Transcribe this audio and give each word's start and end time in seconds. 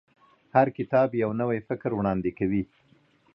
هر 0.55 0.67
کتاب 0.77 1.09
یو 1.21 1.31
نوی 1.41 1.59
فکر 1.67 1.89
وړاندې 1.95 2.31
کوي. 2.39 2.63